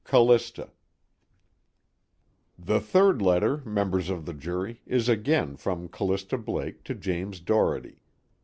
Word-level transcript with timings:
"Callista." 0.03 0.71
The 2.57 2.79
third 2.79 3.21
letter, 3.21 3.57
members 3.57 4.09
of 4.09 4.25
the 4.25 4.33
jury, 4.33 4.81
is 4.87 5.07
again 5.07 5.55
from 5.57 5.89
Callista 5.89 6.39
Blake 6.39 6.83
to 6.85 6.95
James 6.95 7.39
Doherty. 7.39 8.01